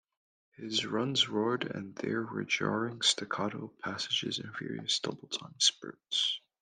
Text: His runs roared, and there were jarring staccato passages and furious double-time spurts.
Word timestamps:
His 0.53 0.83
runs 0.83 1.29
roared, 1.29 1.63
and 1.63 1.95
there 1.97 2.23
were 2.23 2.43
jarring 2.43 3.03
staccato 3.03 3.71
passages 3.83 4.39
and 4.39 4.51
furious 4.55 4.97
double-time 4.97 5.59
spurts. 5.59 6.41